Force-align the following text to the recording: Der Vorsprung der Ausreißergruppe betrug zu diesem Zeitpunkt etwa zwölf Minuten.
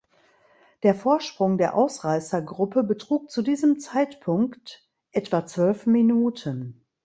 Der 0.81 0.95
Vorsprung 0.95 1.59
der 1.59 1.75
Ausreißergruppe 1.75 2.83
betrug 2.83 3.29
zu 3.29 3.43
diesem 3.43 3.79
Zeitpunkt 3.79 4.83
etwa 5.11 5.45
zwölf 5.45 5.85
Minuten. 5.85 6.83